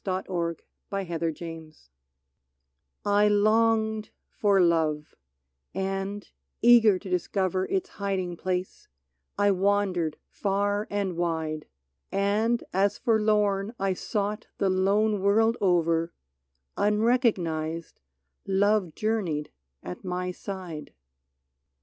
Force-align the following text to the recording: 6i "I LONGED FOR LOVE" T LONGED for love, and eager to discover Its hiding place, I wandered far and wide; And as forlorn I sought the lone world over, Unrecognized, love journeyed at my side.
6i 0.03 1.77
"I 3.05 3.27
LONGED 3.27 3.29
FOR 3.29 3.29
LOVE" 3.29 3.29
T 3.29 3.29
LONGED 3.39 4.09
for 4.31 4.59
love, 4.59 5.13
and 5.75 6.27
eager 6.63 6.97
to 6.97 7.07
discover 7.07 7.65
Its 7.67 7.87
hiding 7.87 8.35
place, 8.35 8.87
I 9.37 9.51
wandered 9.51 10.17
far 10.27 10.87
and 10.89 11.15
wide; 11.17 11.67
And 12.11 12.63
as 12.73 12.97
forlorn 12.97 13.75
I 13.77 13.93
sought 13.93 14.47
the 14.57 14.71
lone 14.71 15.21
world 15.21 15.55
over, 15.61 16.11
Unrecognized, 16.75 17.99
love 18.47 18.95
journeyed 18.95 19.51
at 19.83 20.03
my 20.03 20.31
side. 20.31 20.95